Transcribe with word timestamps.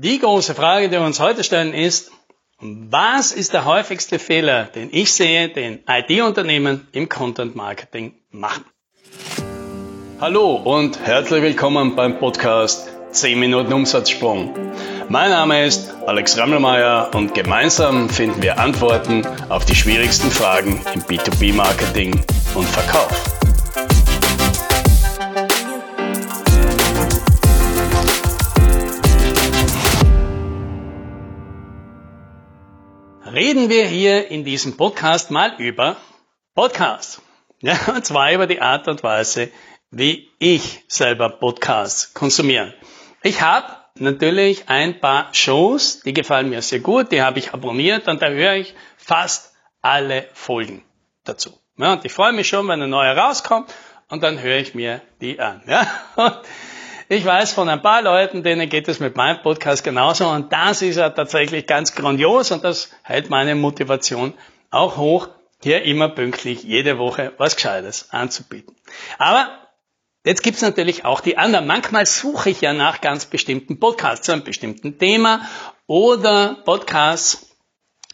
Die 0.00 0.20
große 0.20 0.54
Frage, 0.54 0.88
die 0.88 0.92
wir 0.92 1.00
uns 1.00 1.18
heute 1.18 1.42
stellen, 1.42 1.74
ist, 1.74 2.12
was 2.60 3.32
ist 3.32 3.52
der 3.52 3.64
häufigste 3.64 4.20
Fehler, 4.20 4.66
den 4.66 4.90
ich 4.92 5.12
sehe, 5.12 5.48
den 5.48 5.80
IT-Unternehmen 5.88 6.86
im 6.92 7.08
Content 7.08 7.56
Marketing 7.56 8.12
machen? 8.30 8.64
Hallo 10.20 10.54
und 10.54 11.00
herzlich 11.04 11.42
willkommen 11.42 11.96
beim 11.96 12.16
Podcast 12.20 12.88
10 13.10 13.40
Minuten 13.40 13.72
Umsatzsprung. 13.72 14.54
Mein 15.08 15.30
Name 15.30 15.66
ist 15.66 15.92
Alex 16.06 16.38
Rammelmeier 16.38 17.10
und 17.12 17.34
gemeinsam 17.34 18.08
finden 18.08 18.40
wir 18.40 18.60
Antworten 18.60 19.26
auf 19.48 19.64
die 19.64 19.74
schwierigsten 19.74 20.30
Fragen 20.30 20.80
im 20.94 21.02
B2B-Marketing 21.02 22.12
und 22.54 22.68
Verkauf. 22.68 23.37
Reden 33.32 33.68
wir 33.68 33.86
hier 33.86 34.30
in 34.30 34.44
diesem 34.44 34.76
Podcast 34.76 35.30
mal 35.30 35.54
über 35.58 35.96
Podcasts. 36.54 37.22
Ja, 37.60 37.76
und 37.88 38.06
zwar 38.06 38.32
über 38.32 38.46
die 38.46 38.60
Art 38.60 38.86
und 38.86 39.02
Weise, 39.02 39.50
wie 39.90 40.30
ich 40.38 40.84
selber 40.86 41.28
Podcasts 41.28 42.14
konsumiere. 42.14 42.72
Ich 43.24 43.42
habe 43.42 43.66
natürlich 43.96 44.68
ein 44.68 45.00
paar 45.00 45.34
Shows, 45.34 46.02
die 46.02 46.12
gefallen 46.12 46.50
mir 46.50 46.62
sehr 46.62 46.78
gut, 46.78 47.10
die 47.10 47.20
habe 47.20 47.40
ich 47.40 47.52
abonniert 47.52 48.06
und 48.06 48.22
da 48.22 48.28
höre 48.28 48.54
ich 48.54 48.76
fast 48.96 49.56
alle 49.82 50.28
Folgen 50.34 50.84
dazu. 51.24 51.50
Ja, 51.78 51.94
und 51.94 52.04
ich 52.04 52.12
freue 52.12 52.32
mich 52.32 52.46
schon, 52.46 52.68
wenn 52.68 52.80
eine 52.80 52.86
neue 52.86 53.16
rauskommt 53.16 53.74
und 54.08 54.22
dann 54.22 54.40
höre 54.40 54.58
ich 54.58 54.76
mir 54.76 55.02
die 55.20 55.40
an. 55.40 55.60
Ja. 55.66 55.84
Und 56.14 56.38
ich 57.08 57.24
weiß 57.24 57.52
von 57.52 57.68
ein 57.68 57.82
paar 57.82 58.02
Leuten, 58.02 58.42
denen 58.42 58.68
geht 58.68 58.88
es 58.88 59.00
mit 59.00 59.16
meinem 59.16 59.42
Podcast 59.42 59.82
genauso 59.82 60.28
und 60.28 60.52
das 60.52 60.82
ist 60.82 60.96
ja 60.96 61.10
tatsächlich 61.10 61.66
ganz 61.66 61.94
grandios 61.94 62.50
und 62.50 62.64
das 62.64 62.90
hält 63.02 63.30
meine 63.30 63.54
Motivation 63.54 64.34
auch 64.70 64.96
hoch, 64.96 65.28
hier 65.62 65.82
immer 65.82 66.08
pünktlich 66.08 66.62
jede 66.62 66.98
Woche 66.98 67.32
was 67.38 67.56
Gescheites 67.56 68.08
anzubieten. 68.10 68.76
Aber 69.18 69.48
Jetzt 70.24 70.42
gibt's 70.42 70.60
natürlich 70.60 71.06
auch 71.06 71.20
die 71.20 71.38
anderen. 71.38 71.66
Manchmal 71.66 72.04
suche 72.04 72.50
ich 72.50 72.60
ja 72.60 72.74
nach 72.74 73.00
ganz 73.00 73.24
bestimmten 73.24 73.78
Podcasts 73.78 74.26
zu 74.26 74.32
einem 74.32 74.44
bestimmten 74.44 74.98
Thema 74.98 75.48
oder 75.86 76.56
Podcasts, 76.66 77.47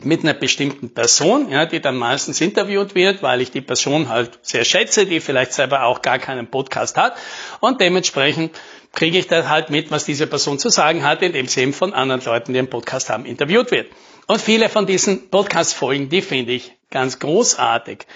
mit 0.00 0.23
einer 0.23 0.34
bestimmten 0.34 0.92
Person, 0.92 1.50
ja, 1.50 1.67
die 1.67 1.81
dann 1.81 1.97
meistens 1.97 2.41
interviewt 2.41 2.95
wird, 2.95 3.23
weil 3.23 3.41
ich 3.41 3.50
die 3.50 3.61
Person 3.61 4.09
halt 4.09 4.39
sehr 4.42 4.64
schätze, 4.64 5.06
die 5.06 5.20
vielleicht 5.20 5.53
selber 5.53 5.84
auch 5.84 6.03
gar 6.03 6.19
keinen 6.19 6.48
Podcast 6.48 6.97
hat 6.97 7.17
und 7.61 7.81
dementsprechend 7.81 8.59
kriege 8.92 9.19
ich 9.19 9.27
da 9.27 9.48
halt 9.48 9.70
mit, 9.70 9.91
was 9.91 10.05
diese 10.05 10.27
Person 10.27 10.59
zu 10.59 10.69
sagen 10.69 11.05
hat, 11.05 11.23
indem 11.23 11.47
sie 11.47 11.62
eben 11.62 11.73
von 11.73 11.92
anderen 11.92 12.23
Leuten, 12.23 12.53
die 12.53 12.59
einen 12.59 12.70
Podcast 12.70 13.11
haben, 13.11 13.25
interviewt 13.25 13.70
wird. 13.70 13.91
Und 14.27 14.41
viele 14.41 14.69
von 14.69 14.86
diesen 14.86 15.31
Podcast-Folgen, 15.31 16.08
die 16.08 16.23
finde 16.23 16.53
ich 16.53 16.73
ganz 16.91 17.19
großartig. 17.19 18.06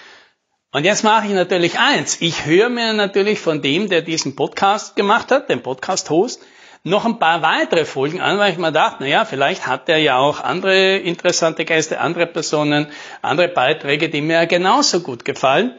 Und 0.71 0.85
jetzt 0.85 1.03
mache 1.03 1.27
ich 1.27 1.33
natürlich 1.33 1.79
eins. 1.79 2.21
Ich 2.21 2.45
höre 2.47 2.69
mir 2.69 2.93
natürlich 2.93 3.41
von 3.41 3.63
dem, 3.63 3.89
der 3.89 4.03
diesen 4.03 4.37
Podcast 4.37 4.97
gemacht 4.97 5.31
hat, 5.31 5.49
den 5.49 5.63
Podcast-Host, 5.63 6.43
noch 6.85 7.05
ein 7.05 7.19
paar 7.19 7.43
weitere 7.43 7.85
Folgen 7.85 8.21
an, 8.21 8.39
weil 8.39 8.53
ich 8.53 8.59
mir 8.59 8.73
dachte, 8.73 9.03
naja, 9.03 9.25
vielleicht 9.25 9.67
hat 9.67 9.89
er 9.89 9.99
ja 9.99 10.17
auch 10.17 10.41
andere 10.41 10.97
interessante 10.97 11.65
Gäste, 11.65 12.01
andere 12.01 12.27
Personen, 12.27 12.89
andere 13.23 13.49
Beiträge, 13.49 14.09
die 14.09 14.21
mir 14.21 14.47
genauso 14.47 15.01
gut 15.01 15.25
gefallen. 15.25 15.75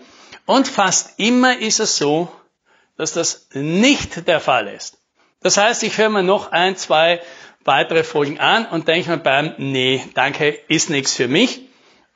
Und 0.45 0.67
fast 0.67 1.19
immer 1.19 1.57
ist 1.57 1.79
es 1.79 1.97
so, 1.97 2.31
dass 2.97 3.13
das 3.13 3.47
nicht 3.53 4.27
der 4.27 4.39
Fall 4.39 4.67
ist. 4.67 4.97
Das 5.41 5.57
heißt, 5.57 5.83
ich 5.83 5.97
höre 5.97 6.09
mir 6.09 6.23
noch 6.23 6.51
ein, 6.51 6.75
zwei 6.75 7.21
weitere 7.63 8.03
Folgen 8.03 8.39
an 8.39 8.65
und 8.65 8.87
denke 8.87 9.09
mir 9.09 9.17
beim, 9.17 9.53
nee, 9.57 10.03
danke, 10.15 10.49
ist 10.67 10.89
nichts 10.89 11.15
für 11.15 11.27
mich. 11.27 11.61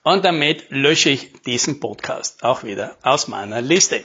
Und 0.03 0.25
damit 0.25 0.65
lösche 0.69 1.09
ich 1.09 1.41
diesen 1.43 1.79
Podcast 1.79 2.43
auch 2.43 2.63
wieder 2.63 2.97
aus 3.03 3.29
meiner 3.29 3.61
Liste. 3.61 4.03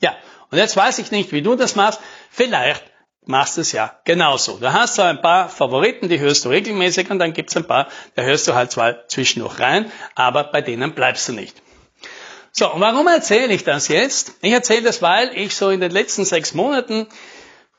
Ja, 0.00 0.14
und 0.50 0.58
jetzt 0.58 0.76
weiß 0.76 0.98
ich 0.98 1.10
nicht, 1.10 1.32
wie 1.32 1.40
du 1.40 1.54
das 1.54 1.76
machst. 1.76 2.00
Vielleicht 2.30 2.84
machst 3.26 3.56
du 3.56 3.60
es 3.60 3.72
ja 3.72 3.92
genauso. 4.04 4.58
Du 4.58 4.72
hast 4.72 4.94
so 4.94 5.02
ein 5.02 5.20
paar 5.20 5.48
Favoriten, 5.48 6.08
die 6.08 6.18
hörst 6.18 6.44
du 6.44 6.48
regelmäßig 6.48 7.10
und 7.10 7.18
dann 7.18 7.32
gibt 7.32 7.50
es 7.50 7.56
ein 7.56 7.66
paar, 7.66 7.88
da 8.14 8.22
hörst 8.22 8.48
du 8.48 8.54
halt 8.54 8.70
zwar 8.70 9.06
zwischendurch 9.08 9.58
rein, 9.60 9.90
aber 10.14 10.44
bei 10.44 10.62
denen 10.62 10.94
bleibst 10.94 11.28
du 11.28 11.32
nicht. 11.32 11.60
So, 12.52 12.72
und 12.72 12.80
warum 12.80 13.06
erzähle 13.06 13.52
ich 13.52 13.64
das 13.64 13.88
jetzt? 13.88 14.34
Ich 14.40 14.52
erzähle 14.52 14.82
das, 14.82 15.02
weil 15.02 15.30
ich 15.34 15.54
so 15.54 15.70
in 15.70 15.80
den 15.80 15.90
letzten 15.90 16.24
sechs 16.24 16.54
Monaten 16.54 17.06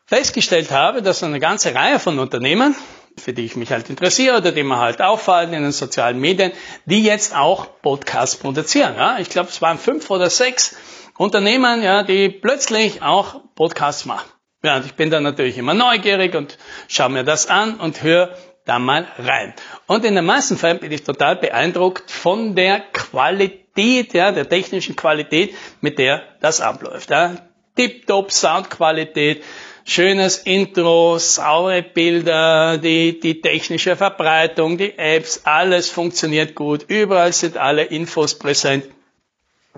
festgestellt 0.05 0.69
habe, 0.71 1.01
dass 1.01 1.23
eine 1.23 1.39
ganze 1.39 1.73
Reihe 1.73 1.99
von 1.99 2.19
Unternehmen, 2.19 2.75
für 3.17 3.33
die 3.33 3.45
ich 3.45 3.55
mich 3.55 3.71
halt 3.71 3.89
interessiere 3.89 4.37
oder 4.37 4.51
die 4.51 4.63
mir 4.63 4.77
halt 4.77 5.01
auffallen 5.01 5.51
in 5.53 5.63
den 5.63 5.71
sozialen 5.71 6.19
Medien, 6.19 6.51
die 6.85 7.03
jetzt 7.03 7.35
auch 7.35 7.81
Podcasts 7.81 8.35
produzieren. 8.35 8.95
Ja? 8.95 9.17
Ich 9.17 9.29
glaube, 9.29 9.49
es 9.49 9.61
waren 9.61 9.79
fünf 9.79 10.11
oder 10.11 10.29
sechs 10.29 10.75
Unternehmen, 11.17 11.81
ja, 11.81 12.03
die 12.03 12.29
plötzlich 12.29 13.01
auch 13.01 13.41
Podcasts 13.55 14.05
machen. 14.05 14.29
Ja, 14.67 14.75
und 14.75 14.85
ich 14.85 14.95
bin 14.95 15.09
dann 15.09 15.23
natürlich 15.23 15.57
immer 15.57 15.73
neugierig 15.73 16.35
und 16.35 16.57
schaue 16.89 17.07
mir 17.07 17.23
das 17.23 17.47
an 17.47 17.75
und 17.75 18.03
höre 18.03 18.35
da 18.65 18.79
mal 18.79 19.07
rein. 19.17 19.53
Und 19.85 20.03
in 20.03 20.13
den 20.13 20.25
meisten 20.25 20.57
Fällen 20.57 20.79
bin 20.79 20.91
ich 20.91 21.05
total 21.05 21.37
beeindruckt 21.37 22.11
von 22.11 22.53
der 22.53 22.81
Qualität, 22.81 24.13
ja, 24.13 24.33
der 24.33 24.49
technischen 24.49 24.97
Qualität, 24.97 25.55
mit 25.79 25.99
der 25.99 26.21
das 26.41 26.59
abläuft. 26.59 27.11
Ja. 27.11 27.35
Tip-top 27.77 28.33
Soundqualität, 28.33 29.41
schönes 29.85 30.39
Intro, 30.39 31.17
saure 31.17 31.81
Bilder, 31.81 32.77
die, 32.77 33.21
die 33.21 33.39
technische 33.39 33.95
Verbreitung, 33.95 34.77
die 34.77 34.97
Apps, 34.97 35.43
alles 35.45 35.89
funktioniert 35.89 36.55
gut, 36.55 36.83
überall 36.89 37.31
sind 37.31 37.55
alle 37.55 37.83
Infos 37.83 38.37
präsent. 38.37 38.83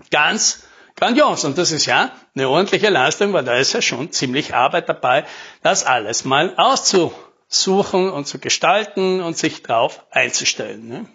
Ganz 0.09 0.63
grandios. 0.99 1.45
Und 1.45 1.57
das 1.57 1.71
ist 1.71 1.85
ja 1.85 2.11
eine 2.35 2.49
ordentliche 2.49 2.89
Leistung, 2.89 3.33
weil 3.33 3.43
da 3.43 3.55
ist 3.55 3.73
ja 3.73 3.81
schon 3.81 4.11
ziemlich 4.11 4.53
Arbeit 4.53 4.89
dabei, 4.89 5.25
das 5.63 5.85
alles 5.85 6.25
mal 6.25 6.53
auszusuchen 6.57 8.09
und 8.09 8.25
zu 8.25 8.39
gestalten 8.39 9.21
und 9.21 9.37
sich 9.37 9.63
drauf 9.63 10.05
einzustellen. 10.11 10.87
Ne? 10.87 11.05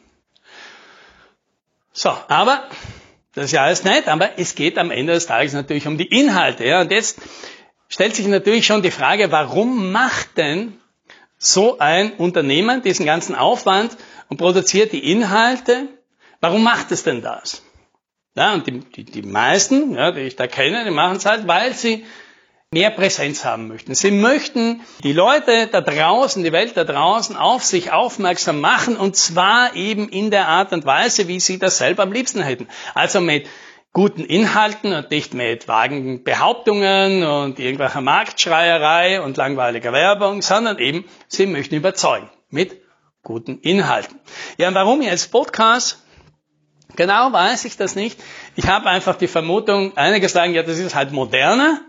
So, 1.93 2.11
aber 2.29 2.65
das 3.35 3.47
ist 3.47 3.53
ja 3.53 3.65
alles 3.65 3.85
nett, 3.85 4.09
aber 4.09 4.39
es 4.39 4.55
geht 4.55 4.79
am 4.79 4.91
Ende 4.91 5.13
des 5.13 5.27
Tages 5.27 5.53
natürlich 5.53 5.87
um 5.87 5.99
die 5.99 6.07
Inhalte. 6.07 6.65
Ja? 6.65 6.81
Und 6.81 6.91
jetzt 6.91 7.19
stellt 7.89 8.17
sich 8.17 8.27
natürlich 8.27 8.67
schon 8.67 8.83
die 8.83 8.91
Frage, 8.91 9.31
warum 9.31 9.93
macht 9.93 10.37
denn 10.37 10.79
so 11.37 11.79
ein 11.79 12.13
Unternehmen 12.15 12.83
diesen 12.83 13.07
ganzen 13.07 13.35
Aufwand 13.35 13.97
und 14.29 14.39
produziert 14.39 14.93
die 14.93 15.11
Inhalte? 15.11 15.89
Warum 16.41 16.63
macht 16.63 16.91
es 16.91 17.03
denn 17.03 17.23
das? 17.23 17.63
Ja, 18.37 18.55
und 18.55 18.67
die, 18.67 18.81
die, 18.81 19.05
die 19.05 19.23
meisten, 19.23 19.95
ja, 19.95 20.11
die 20.11 20.21
ich 20.21 20.37
da 20.37 20.47
kenne, 20.47 20.85
die 20.85 20.91
machen 20.91 21.17
es 21.17 21.27
halt, 21.27 21.47
weil 21.47 21.73
sie 21.73 22.05
mehr 22.73 22.91
Präsenz 22.91 23.45
haben 23.45 23.69
möchten. 23.69 23.95
Sie 23.95 24.11
möchten 24.11 24.81
die 25.05 25.13
Leute 25.13 25.69
da 25.69 25.81
draußen, 25.81 26.43
die 26.43 26.51
Welt 26.51 26.77
da 26.77 26.83
draußen 26.83 27.37
auf 27.37 27.63
sich 27.63 27.93
aufmerksam 27.93 28.61
machen 28.61 28.97
und 28.97 29.15
zwar 29.15 29.77
eben 29.77 30.09
in 30.09 30.33
der 30.33 30.49
Art 30.49 30.73
und 30.73 30.85
Weise, 30.85 31.29
wie 31.29 31.39
sie 31.39 31.61
das 31.61 31.79
selber 31.79 32.03
am 32.03 32.13
liebsten 32.13 32.43
hätten. 32.43 32.67
Also 32.95 33.21
mit 33.21 33.47
guten 33.93 34.25
Inhalten 34.25 34.93
und 34.93 35.13
nicht 35.13 35.35
mit 35.35 35.69
vagen 35.69 36.25
Behauptungen 36.25 37.23
und 37.23 37.61
irgendwelcher 37.61 38.01
Marktschreierei 38.01 39.21
und 39.23 39.37
langweiliger 39.37 39.93
Werbung, 39.93 40.43
sondern 40.43 40.79
eben, 40.79 41.05
sie 41.29 41.47
möchten 41.47 41.77
überzeugen 41.77 42.29
mit 42.51 42.83
guten 43.23 43.61
Inhalten. 43.61 44.19
Ja, 44.59 44.67
und 44.67 44.75
warum 44.75 45.01
jetzt 45.01 45.31
Podcast? 45.31 46.04
Genau 46.97 47.33
weiß 47.33 47.65
ich 47.65 47.77
das 47.77 47.95
nicht. 47.97 48.21
Ich 48.57 48.67
habe 48.67 48.89
einfach 48.89 49.17
die 49.17 49.27
Vermutung, 49.27 49.97
einige 49.97 50.29
sagen, 50.29 50.55
ja, 50.55 50.63
das 50.63 50.79
ist 50.79 50.95
halt 50.95 51.13
moderner. 51.13 51.81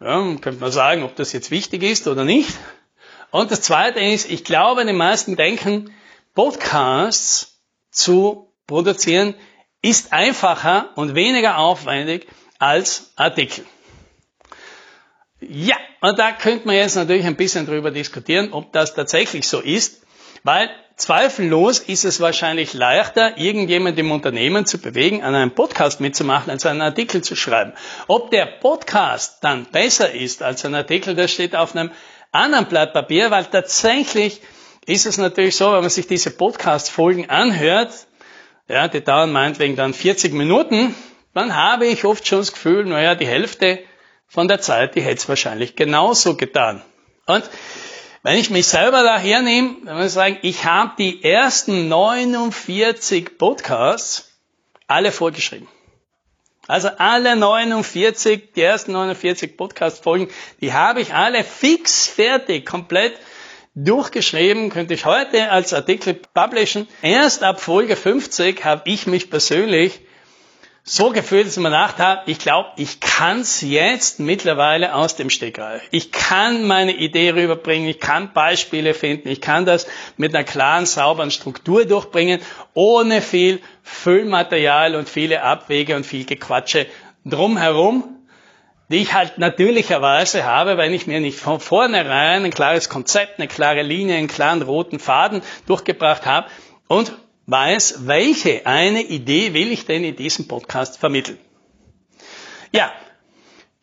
Ja, 0.00 0.20
könnte 0.40 0.60
man 0.60 0.72
sagen, 0.72 1.02
ob 1.02 1.16
das 1.16 1.32
jetzt 1.32 1.50
wichtig 1.50 1.82
ist 1.82 2.06
oder 2.08 2.24
nicht. 2.24 2.56
Und 3.30 3.50
das 3.50 3.60
Zweite 3.60 4.00
ist, 4.00 4.30
ich 4.30 4.44
glaube, 4.44 4.84
die 4.86 4.92
meisten 4.92 5.36
denken, 5.36 5.94
Podcasts 6.34 7.60
zu 7.90 8.52
produzieren 8.66 9.34
ist 9.82 10.12
einfacher 10.12 10.90
und 10.96 11.14
weniger 11.14 11.58
aufwendig 11.58 12.26
als 12.58 13.12
Artikel. 13.16 13.64
Ja, 15.40 15.76
und 16.00 16.18
da 16.18 16.32
könnte 16.32 16.66
man 16.66 16.76
jetzt 16.76 16.96
natürlich 16.96 17.24
ein 17.24 17.36
bisschen 17.36 17.66
drüber 17.66 17.90
diskutieren, 17.90 18.52
ob 18.52 18.72
das 18.72 18.94
tatsächlich 18.94 19.48
so 19.48 19.60
ist. 19.60 20.02
Weil 20.42 20.70
zweifellos 21.00 21.78
ist 21.78 22.04
es 22.04 22.20
wahrscheinlich 22.20 22.74
leichter, 22.74 23.38
irgendjemand 23.38 23.98
im 23.98 24.12
Unternehmen 24.12 24.66
zu 24.66 24.78
bewegen, 24.78 25.22
an 25.22 25.34
einem 25.34 25.52
Podcast 25.52 26.00
mitzumachen, 26.00 26.50
als 26.50 26.66
einen 26.66 26.82
Artikel 26.82 27.22
zu 27.22 27.34
schreiben. 27.34 27.72
Ob 28.06 28.30
der 28.30 28.46
Podcast 28.46 29.38
dann 29.42 29.66
besser 29.66 30.12
ist 30.12 30.42
als 30.42 30.64
ein 30.64 30.74
Artikel, 30.74 31.14
das 31.14 31.32
steht 31.32 31.56
auf 31.56 31.74
einem 31.74 31.90
anderen 32.32 32.66
Blatt 32.66 32.92
Papier, 32.92 33.30
weil 33.30 33.46
tatsächlich 33.46 34.40
ist 34.86 35.06
es 35.06 35.18
natürlich 35.18 35.56
so, 35.56 35.72
wenn 35.72 35.80
man 35.80 35.90
sich 35.90 36.06
diese 36.06 36.30
Podcast-Folgen 36.30 37.28
anhört, 37.28 38.06
ja, 38.68 38.86
die 38.86 39.02
dauern 39.02 39.32
meinetwegen 39.32 39.76
dann 39.76 39.94
40 39.94 40.32
Minuten, 40.32 40.94
dann 41.34 41.56
habe 41.56 41.86
ich 41.86 42.04
oft 42.04 42.26
schon 42.26 42.38
das 42.38 42.52
Gefühl, 42.52 42.84
naja, 42.84 43.14
die 43.14 43.26
Hälfte 43.26 43.80
von 44.28 44.48
der 44.48 44.60
Zeit, 44.60 44.94
die 44.94 45.00
hätte 45.00 45.16
es 45.16 45.28
wahrscheinlich 45.28 45.76
genauso 45.76 46.36
getan. 46.36 46.82
Und 47.26 47.44
Wenn 48.22 48.36
ich 48.36 48.50
mich 48.50 48.66
selber 48.66 49.02
da 49.02 49.18
hernehme, 49.18 49.76
dann 49.84 49.96
muss 49.96 50.08
ich 50.08 50.12
sagen, 50.12 50.38
ich 50.42 50.66
habe 50.66 50.92
die 50.98 51.24
ersten 51.24 51.88
49 51.88 53.38
Podcasts 53.38 54.30
alle 54.86 55.10
vorgeschrieben. 55.10 55.68
Also 56.66 56.88
alle 56.98 57.34
49, 57.34 58.52
die 58.54 58.60
ersten 58.60 58.92
49 58.92 59.56
Podcast-Folgen, 59.56 60.28
die 60.60 60.74
habe 60.74 61.00
ich 61.00 61.14
alle 61.14 61.42
fix 61.44 62.08
fertig, 62.08 62.66
komplett 62.66 63.14
durchgeschrieben, 63.74 64.68
könnte 64.68 64.92
ich 64.92 65.06
heute 65.06 65.50
als 65.50 65.72
Artikel 65.72 66.12
publishen. 66.12 66.88
Erst 67.00 67.42
ab 67.42 67.58
Folge 67.62 67.96
50 67.96 68.66
habe 68.66 68.82
ich 68.84 69.06
mich 69.06 69.30
persönlich 69.30 70.00
so 70.92 71.10
gefühlt, 71.10 71.46
dass 71.46 71.56
ich 71.56 71.62
mir 71.62 71.68
gedacht 71.68 71.98
habe, 71.98 72.22
ich 72.26 72.40
glaube, 72.40 72.70
ich 72.74 72.98
kann 72.98 73.42
es 73.42 73.60
jetzt 73.60 74.18
mittlerweile 74.18 74.92
aus 74.92 75.14
dem 75.14 75.30
Stegreif. 75.30 75.82
Ich 75.92 76.10
kann 76.10 76.66
meine 76.66 76.90
Idee 76.90 77.30
rüberbringen, 77.30 77.88
ich 77.88 78.00
kann 78.00 78.32
Beispiele 78.32 78.92
finden, 78.92 79.28
ich 79.28 79.40
kann 79.40 79.64
das 79.64 79.86
mit 80.16 80.34
einer 80.34 80.42
klaren, 80.42 80.86
sauberen 80.86 81.30
Struktur 81.30 81.84
durchbringen, 81.84 82.40
ohne 82.74 83.22
viel 83.22 83.60
Füllmaterial 83.84 84.96
und 84.96 85.08
viele 85.08 85.44
Abwege 85.44 85.94
und 85.94 86.04
viel 86.04 86.24
Gequatsche 86.24 86.88
drumherum, 87.24 88.16
die 88.88 88.96
ich 88.96 89.14
halt 89.14 89.38
natürlicherweise 89.38 90.44
habe, 90.44 90.76
wenn 90.76 90.92
ich 90.92 91.06
mir 91.06 91.20
nicht 91.20 91.38
von 91.38 91.60
vornherein 91.60 92.44
ein 92.44 92.50
klares 92.50 92.88
Konzept, 92.88 93.38
eine 93.38 93.46
klare 93.46 93.82
Linie, 93.82 94.16
einen 94.16 94.26
klaren 94.26 94.62
roten 94.62 94.98
Faden 94.98 95.42
durchgebracht 95.68 96.26
habe 96.26 96.48
und 96.88 97.12
weiß, 97.46 98.06
welche 98.06 98.66
eine 98.66 99.02
Idee 99.02 99.54
will 99.54 99.72
ich 99.72 99.86
denn 99.86 100.04
in 100.04 100.16
diesem 100.16 100.48
Podcast 100.48 100.98
vermitteln. 100.98 101.38
Ja, 102.72 102.92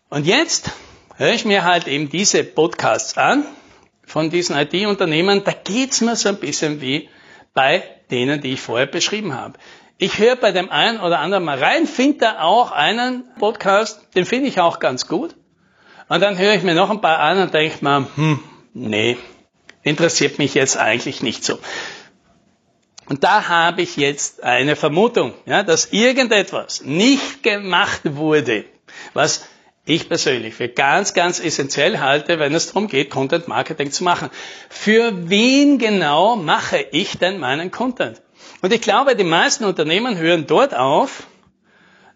und 0.10 0.26
jetzt 0.26 0.72
höre 1.18 1.34
ich 1.34 1.46
mir 1.46 1.66
halt 1.66 1.88
eben 1.88 2.10
diese 2.10 2.44
Podcasts 2.44 3.18
an 3.18 3.46
von 4.06 4.30
diesen 4.30 4.56
IT-Unternehmen. 4.56 5.44
Da 5.44 5.52
geht's 5.52 6.02
mir 6.02 6.16
so 6.16 6.30
ein 6.30 6.40
bisschen 6.40 6.80
wie 6.80 7.10
bei 7.54 7.84
denen, 8.10 8.40
die 8.42 8.54
ich 8.54 8.62
vorher 8.62 8.86
beschrieben 8.86 9.34
habe. 9.34 9.60
Ich 9.98 10.20
höre 10.20 10.36
bei 10.36 10.52
dem 10.52 10.70
einen 10.70 11.00
oder 11.00 11.20
anderen 11.20 11.44
mal 11.44 11.58
rein, 11.58 11.88
finde 11.88 12.20
da 12.20 12.42
auch 12.42 12.72
einen 12.72 13.24
Podcast, 13.40 14.00
den 14.16 14.26
finde 14.26 14.48
ich 14.48 14.60
auch 14.60 14.80
ganz 14.80 15.08
gut. 15.08 15.36
Und 16.08 16.22
dann 16.22 16.38
höre 16.38 16.54
ich 16.54 16.64
mir 16.64 16.76
noch 16.76 16.90
ein 16.90 17.02
paar 17.02 17.20
an 17.20 17.42
und 17.42 17.54
denke 17.54 17.84
mal, 17.84 18.06
hm, 18.16 18.40
nee, 18.74 19.18
interessiert 19.82 20.38
mich 20.38 20.54
jetzt 20.54 20.78
eigentlich 20.78 21.22
nicht 21.24 21.44
so. 21.44 21.60
Und 23.10 23.24
da 23.24 23.48
habe 23.48 23.82
ich 23.82 23.96
jetzt 23.96 24.44
eine 24.44 24.76
Vermutung, 24.76 25.34
ja, 25.46 25.64
dass 25.64 25.94
irgendetwas 25.94 26.82
nicht 26.84 27.42
gemacht 27.42 28.02
wurde, 28.04 28.66
was 29.14 29.46
ich 29.86 30.10
persönlich 30.10 30.54
für 30.54 30.68
ganz, 30.68 31.14
ganz 31.14 31.40
essentiell 31.40 32.00
halte, 32.00 32.40
wenn 32.40 32.54
es 32.54 32.68
darum 32.68 32.88
geht, 32.88 33.10
Content 33.10 33.48
Marketing 33.48 33.92
zu 33.92 34.04
machen. 34.04 34.30
Für 34.70 35.30
wen 35.30 35.78
genau 35.78 36.36
mache 36.36 36.86
ich 36.92 37.18
denn 37.18 37.40
meinen 37.40 37.72
Content? 37.72 38.22
Und 38.62 38.74
ich 38.74 38.82
glaube, 38.82 39.16
die 39.16 39.24
meisten 39.24 39.64
Unternehmen 39.64 40.18
hören 40.18 40.46
dort 40.46 40.76
auf, 40.76 41.24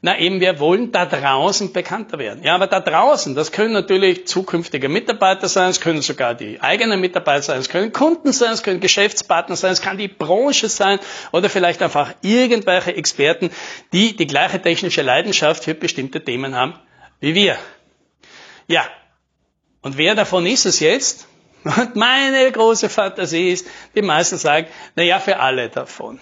na 0.04 0.18
eben, 0.18 0.40
wir 0.40 0.60
wollen 0.60 0.92
da 0.92 1.06
draußen 1.06 1.74
bekannter 1.74 2.18
werden. 2.18 2.44
Ja, 2.44 2.56
aber 2.56 2.68
da 2.68 2.80
draußen, 2.80 3.36
das 3.36 3.52
können 3.52 3.74
natürlich 3.74 4.28
zukünftige 4.28 4.90
Mitarbeiter 4.90 5.48
sein, 5.48 5.70
es 5.70 5.80
können 5.80 6.02
sogar 6.02 6.34
die 6.34 6.60
eigenen 6.60 7.00
Mitarbeiter 7.00 7.44
sein, 7.44 7.60
es 7.60 7.70
können 7.70 7.94
Kunden 7.94 8.34
sein, 8.34 8.54
es 8.54 8.64
können 8.64 8.80
Geschäftspartner 8.80 9.56
sein, 9.56 9.72
es 9.72 9.82
kann 9.82 9.98
die 9.98 10.08
Branche 10.08 10.70
sein 10.70 11.00
oder 11.32 11.50
vielleicht 11.50 11.84
einfach 11.84 12.14
irgendwelche 12.22 12.96
Experten, 12.96 13.52
die 13.94 14.16
die 14.16 14.28
gleiche 14.28 14.62
technische 14.62 15.04
Leidenschaft 15.04 15.64
für 15.64 15.76
bestimmte 15.76 16.24
Themen 16.24 16.56
haben 16.56 16.74
wie 17.22 17.36
wir. 17.36 17.58
Ja. 18.68 18.86
Und 19.82 19.98
wer 19.98 20.16
davon 20.16 20.46
ist 20.46 20.66
es 20.66 20.82
jetzt? 20.82 21.28
Und 21.64 21.96
meine 21.96 22.52
große 22.52 22.90
Fantasie 22.90 23.52
ist, 23.52 23.68
die 23.96 24.02
meisten 24.02 24.38
sagen, 24.38 24.68
na 24.96 25.04
ja, 25.04 25.20
für 25.20 25.40
alle 25.40 25.70
davon. 25.70 26.20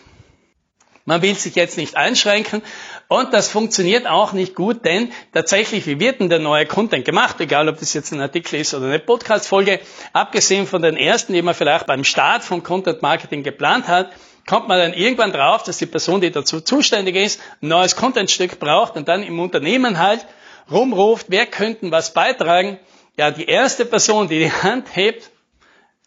Man 1.10 1.24
will 1.24 1.34
sich 1.34 1.56
jetzt 1.56 1.76
nicht 1.76 1.98
einschränken 1.98 2.62
und 3.08 3.34
das 3.34 3.48
funktioniert 3.48 4.06
auch 4.06 4.32
nicht 4.32 4.54
gut, 4.54 4.86
denn 4.86 5.12
tatsächlich, 5.34 5.88
wie 5.88 6.00
wird 6.00 6.20
denn 6.20 6.30
der 6.30 6.38
neue 6.38 6.68
Content 6.68 7.04
gemacht? 7.04 7.42
Egal, 7.42 7.68
ob 7.68 7.80
das 7.80 7.96
jetzt 7.96 8.12
ein 8.12 8.22
Artikel 8.22 8.60
ist 8.60 8.76
oder 8.76 8.86
eine 8.86 9.00
Podcast-Folge. 9.00 9.80
Abgesehen 10.14 10.68
von 10.68 10.84
den 10.84 10.96
ersten, 10.98 11.34
die 11.34 11.42
man 11.42 11.56
vielleicht 11.56 11.88
beim 11.88 12.04
Start 12.04 12.44
von 12.44 12.62
Content 12.62 13.02
Marketing 13.02 13.42
geplant 13.42 13.88
hat, 13.88 14.12
kommt 14.48 14.68
man 14.68 14.78
dann 14.78 14.94
irgendwann 14.94 15.32
drauf, 15.32 15.64
dass 15.64 15.80
die 15.80 15.88
Person, 15.88 16.22
die 16.22 16.30
dazu 16.30 16.62
zuständig 16.62 17.16
ist, 17.16 17.42
ein 17.64 17.70
neues 17.70 17.96
Contentstück 17.96 18.60
braucht 18.60 18.96
und 18.96 19.08
dann 19.08 19.24
im 19.24 19.40
Unternehmen 19.40 19.98
halt 19.98 20.28
rumruft, 20.70 21.26
wer 21.30 21.48
könnten 21.48 21.90
was 21.90 22.14
beitragen. 22.14 22.78
Ja, 23.18 23.32
die 23.32 23.46
erste 23.46 23.86
Person, 23.86 24.28
die 24.28 24.38
die 24.38 24.52
Hand 24.52 24.96
hebt, 24.96 25.32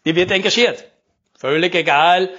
die 0.05 0.15
wird 0.15 0.31
engagiert. 0.31 0.85
Völlig 1.37 1.75
egal, 1.75 2.29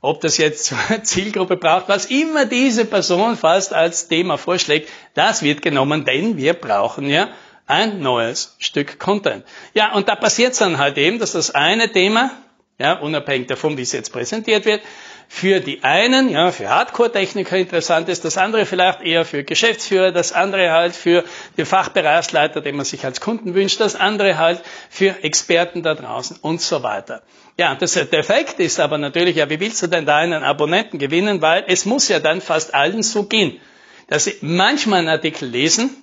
ob 0.00 0.20
das 0.20 0.38
jetzt 0.38 0.74
Zielgruppe 1.02 1.56
braucht, 1.56 1.88
was 1.88 2.06
immer 2.06 2.46
diese 2.46 2.84
Person 2.84 3.36
fast 3.36 3.72
als 3.72 4.08
Thema 4.08 4.38
vorschlägt, 4.38 4.88
das 5.14 5.42
wird 5.42 5.62
genommen, 5.62 6.04
denn 6.04 6.36
wir 6.36 6.54
brauchen 6.54 7.08
ja 7.08 7.28
ein 7.66 8.00
neues 8.00 8.56
Stück 8.58 8.98
Content. 8.98 9.44
Ja, 9.74 9.92
und 9.92 10.08
da 10.08 10.16
passiert 10.16 10.52
es 10.52 10.58
dann 10.58 10.78
halt 10.78 10.98
eben, 10.98 11.18
dass 11.18 11.32
das 11.32 11.54
eine 11.54 11.92
Thema, 11.92 12.32
ja, 12.78 12.94
unabhängig 12.98 13.46
davon, 13.46 13.76
wie 13.76 13.82
es 13.82 13.92
jetzt 13.92 14.12
präsentiert 14.12 14.64
wird, 14.64 14.82
für 15.32 15.60
die 15.60 15.84
einen, 15.84 16.28
ja, 16.28 16.50
für 16.50 16.68
Hardcore-Techniker 16.68 17.56
interessant 17.56 18.08
ist, 18.08 18.24
das 18.24 18.36
andere 18.36 18.66
vielleicht 18.66 19.00
eher 19.00 19.24
für 19.24 19.44
Geschäftsführer, 19.44 20.10
das 20.10 20.32
andere 20.32 20.72
halt 20.72 20.94
für 20.94 21.22
den 21.56 21.66
Fachbereichsleiter, 21.66 22.60
den 22.60 22.74
man 22.74 22.84
sich 22.84 23.04
als 23.04 23.20
Kunden 23.20 23.54
wünscht, 23.54 23.78
das 23.78 23.94
andere 23.94 24.38
halt 24.38 24.60
für 24.90 25.22
Experten 25.22 25.84
da 25.84 25.94
draußen 25.94 26.36
und 26.42 26.60
so 26.60 26.82
weiter. 26.82 27.22
Ja, 27.56 27.76
das, 27.76 27.92
der 27.92 28.12
Effekt 28.12 28.58
ist 28.58 28.80
aber 28.80 28.98
natürlich, 28.98 29.36
ja, 29.36 29.48
wie 29.48 29.60
willst 29.60 29.80
du 29.82 29.86
denn 29.86 30.04
da 30.04 30.16
einen 30.16 30.42
Abonnenten 30.42 30.98
gewinnen, 30.98 31.40
weil 31.40 31.62
es 31.68 31.86
muss 31.86 32.08
ja 32.08 32.18
dann 32.18 32.40
fast 32.40 32.74
allen 32.74 33.04
so 33.04 33.22
gehen, 33.22 33.60
dass 34.08 34.24
sie 34.24 34.34
manchmal 34.40 34.98
einen 34.98 35.08
Artikel 35.10 35.48
lesen, 35.48 35.94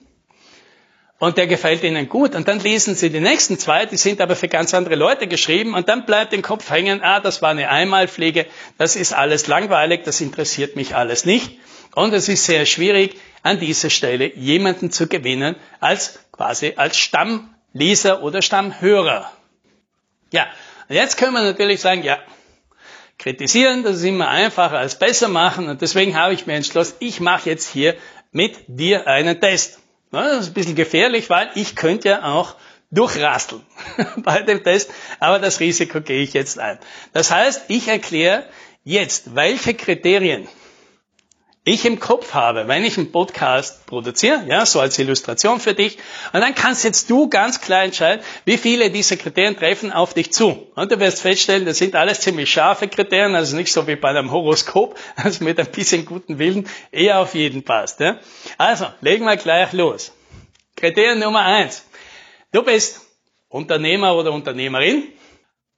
und 1.19 1.37
der 1.37 1.47
gefällt 1.47 1.83
ihnen 1.83 2.09
gut. 2.09 2.35
Und 2.35 2.47
dann 2.47 2.59
lesen 2.59 2.95
sie 2.95 3.09
die 3.09 3.19
nächsten 3.19 3.57
zwei, 3.57 3.85
die 3.85 3.97
sind 3.97 4.21
aber 4.21 4.35
für 4.35 4.47
ganz 4.47 4.73
andere 4.73 4.95
Leute 4.95 5.27
geschrieben 5.27 5.73
und 5.73 5.89
dann 5.89 6.05
bleibt 6.05 6.33
im 6.33 6.41
Kopf 6.41 6.69
hängen, 6.69 7.01
ah, 7.03 7.19
das 7.19 7.41
war 7.41 7.49
eine 7.49 7.69
Einmalpflege, 7.69 8.45
das 8.77 8.95
ist 8.95 9.13
alles 9.13 9.47
langweilig, 9.47 10.03
das 10.03 10.21
interessiert 10.21 10.75
mich 10.75 10.95
alles 10.95 11.25
nicht. 11.25 11.59
Und 11.95 12.13
es 12.13 12.29
ist 12.29 12.45
sehr 12.45 12.65
schwierig, 12.65 13.17
an 13.41 13.59
dieser 13.59 13.89
Stelle 13.89 14.35
jemanden 14.35 14.91
zu 14.91 15.07
gewinnen 15.07 15.55
als 15.79 16.19
quasi 16.31 16.73
als 16.75 16.97
Stammleser 16.97 18.21
oder 18.21 18.41
Stammhörer. 18.41 19.31
Ja, 20.31 20.47
und 20.89 20.95
jetzt 20.95 21.17
können 21.17 21.33
wir 21.33 21.41
natürlich 21.41 21.81
sagen, 21.81 22.03
ja, 22.03 22.19
kritisieren, 23.17 23.83
das 23.83 23.97
ist 23.97 24.03
immer 24.03 24.27
einfacher 24.27 24.77
als 24.77 24.99
besser 24.99 25.27
machen 25.27 25.69
und 25.69 25.81
deswegen 25.81 26.15
habe 26.15 26.33
ich 26.33 26.45
mir 26.45 26.53
entschlossen, 26.53 26.95
ich 26.99 27.19
mache 27.19 27.49
jetzt 27.49 27.67
hier 27.67 27.95
mit 28.31 28.55
dir 28.67 29.07
einen 29.07 29.39
Test. 29.39 29.79
Das 30.11 30.41
ist 30.41 30.47
ein 30.47 30.53
bisschen 30.53 30.75
gefährlich, 30.75 31.29
weil 31.29 31.49
ich 31.55 31.75
könnte 31.75 32.09
ja 32.09 32.23
auch 32.23 32.55
durchrasteln 32.91 33.61
bei 34.17 34.41
dem 34.41 34.63
Test, 34.63 34.89
aber 35.19 35.39
das 35.39 35.59
Risiko 35.59 36.01
gehe 36.01 36.21
ich 36.21 36.33
jetzt 36.33 36.59
ein. 36.59 36.79
Das 37.13 37.31
heißt, 37.31 37.65
ich 37.67 37.87
erkläre 37.87 38.45
jetzt, 38.83 39.35
welche 39.35 39.73
Kriterien 39.73 40.47
ich 41.67 41.85
im 41.85 41.99
Kopf 41.99 42.33
habe, 42.33 42.67
wenn 42.67 42.85
ich 42.85 42.97
einen 42.97 43.11
Podcast 43.11 43.85
produziere, 43.87 44.45
ja, 44.47 44.65
so 44.65 44.79
als 44.79 44.97
Illustration 44.97 45.59
für 45.59 45.73
dich. 45.73 45.97
Und 46.31 46.41
dann 46.41 46.55
kannst 46.55 46.85
jetzt 46.85 47.09
du 47.09 47.29
ganz 47.29 47.59
klar 47.59 47.83
entscheiden, 47.83 48.23
wie 48.45 48.57
viele 48.57 48.89
dieser 48.89 49.17
Kriterien 49.17 49.57
treffen 49.57 49.91
auf 49.91 50.13
dich 50.13 50.31
zu. 50.31 50.71
Und 50.75 50.91
du 50.91 50.99
wirst 50.99 51.21
feststellen, 51.21 51.65
das 51.65 51.77
sind 51.77 51.95
alles 51.95 52.21
ziemlich 52.21 52.49
scharfe 52.49 52.87
Kriterien, 52.87 53.35
also 53.35 53.57
nicht 53.57 53.71
so 53.71 53.85
wie 53.85 53.97
bei 53.97 54.09
einem 54.09 54.31
Horoskop, 54.31 54.97
also 55.17 55.43
mit 55.43 55.59
ein 55.59 55.69
bisschen 55.71 56.05
guten 56.05 56.39
Willen 56.39 56.69
eher 56.91 57.19
auf 57.19 57.35
jeden 57.35 57.63
passt. 57.63 57.99
Ja. 57.99 58.19
Also, 58.57 58.87
legen 59.01 59.25
wir 59.25 59.35
gleich 59.35 59.73
los. 59.73 60.13
Kriterium 60.77 61.19
Nummer 61.19 61.43
eins. 61.43 61.85
Du 62.53 62.63
bist 62.63 63.01
Unternehmer 63.49 64.15
oder 64.15 64.31
Unternehmerin 64.31 65.03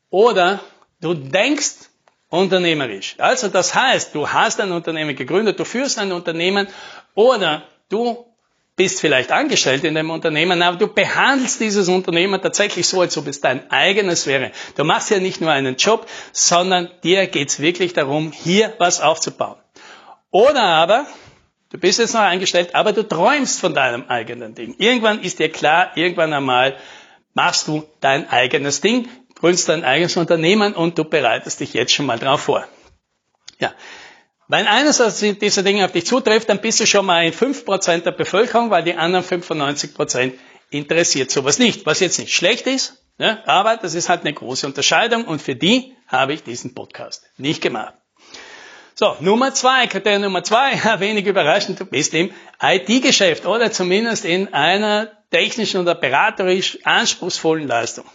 oder 0.10 0.60
du 1.02 1.16
denkst 1.16 1.89
unternehmerisch. 2.30 3.16
Also 3.18 3.48
das 3.48 3.74
heißt, 3.76 4.14
du 4.14 4.30
hast 4.30 4.60
ein 4.62 4.72
Unternehmen 4.72 5.16
gegründet, 5.16 5.60
du 5.60 5.66
führst 5.66 6.00
ein 6.00 6.12
Unternehmen 6.12 6.68
oder 7.16 7.64
du 7.90 8.26
bist 8.76 9.02
vielleicht 9.02 9.34
angestellt 9.34 9.84
in 9.84 9.94
dem 9.94 10.10
Unternehmen, 10.10 10.62
aber 10.62 10.78
du 10.78 10.88
behandelst 10.88 11.60
dieses 11.60 11.90
Unternehmen 11.90 12.42
tatsächlich 12.42 12.88
so, 12.88 13.02
als 13.02 13.18
ob 13.18 13.28
es 13.28 13.42
dein 13.42 13.70
eigenes 13.72 14.26
wäre. 14.26 14.52
Du 14.78 14.86
machst 14.86 15.10
ja 15.10 15.20
nicht 15.20 15.42
nur 15.42 15.52
einen 15.52 15.76
Job, 15.76 16.08
sondern 16.32 16.90
dir 17.04 17.28
geht's 17.28 17.60
wirklich 17.60 17.92
darum, 17.92 18.32
hier 18.32 18.74
was 18.78 19.02
aufzubauen. 19.02 19.58
Oder 20.32 20.64
aber, 20.64 21.08
du 21.72 21.78
bist 21.78 22.00
jetzt 22.00 22.14
noch 22.14 22.22
angestellt, 22.22 22.74
aber 22.74 22.94
du 22.94 23.04
träumst 23.04 23.60
von 23.60 23.74
deinem 23.74 24.06
eigenen 24.08 24.56
Ding. 24.56 24.76
Irgendwann 24.78 25.24
ist 25.24 25.40
dir 25.40 25.50
klar, 25.50 25.92
irgendwann 25.96 26.32
einmal 26.32 26.78
machst 27.34 27.68
du 27.68 27.84
dein 28.00 28.30
eigenes 28.30 28.80
Ding 28.80 29.10
gründest 29.40 29.70
dein 29.70 29.84
eigenes 29.84 30.18
Unternehmen 30.18 30.74
und 30.74 30.98
du 30.98 31.04
bereitest 31.04 31.60
dich 31.60 31.74
jetzt 31.74 31.94
schon 31.94 32.06
mal 32.06 32.20
drauf 32.20 32.42
vor. 32.42 32.68
Ja. 33.60 33.74
Wenn 34.48 34.66
eines 34.66 34.98
dieser 35.20 35.64
Dinge 35.64 35.86
auf 35.86 35.92
dich 35.92 36.06
zutrifft, 36.06 36.50
dann 36.50 36.60
bist 36.60 36.80
du 36.80 36.88
schon 36.88 37.06
mal 37.06 37.26
in 37.26 37.34
5% 37.34 38.02
der 38.02 38.12
Bevölkerung, 38.12 38.72
weil 38.72 38.84
die 38.84 38.96
anderen 38.96 39.24
95% 39.24 40.34
interessiert 40.72 41.30
sowas 41.32 41.60
nicht. 41.60 41.86
Was 41.86 42.00
jetzt 42.00 42.20
nicht 42.20 42.34
schlecht 42.34 42.66
ist, 42.68 43.04
Ja, 43.20 43.44
aber 43.46 43.78
das 43.78 43.96
ist 43.96 44.10
halt 44.10 44.22
eine 44.22 44.34
große 44.34 44.66
Unterscheidung 44.66 45.26
und 45.26 45.42
für 45.42 45.56
die 45.56 45.94
habe 46.08 46.34
ich 46.34 46.44
diesen 46.44 46.74
Podcast 46.74 47.24
nicht 47.38 47.62
gemacht. 47.62 47.94
So, 48.96 49.16
Nummer 49.20 49.54
zwei, 49.54 49.88
Kriterium 49.88 50.24
Nummer 50.24 50.44
zwei, 50.44 50.72
wenig 51.00 51.26
überraschend, 51.26 51.80
du 51.80 51.86
bist 51.86 52.14
im 52.14 52.32
IT-Geschäft 52.62 53.46
oder 53.46 53.72
zumindest 53.72 54.26
in 54.26 54.54
einer 54.54 55.12
technischen 55.32 55.82
oder 55.82 55.96
beraterisch 55.96 56.80
anspruchsvollen 56.84 57.68
Leistung. 57.68 58.06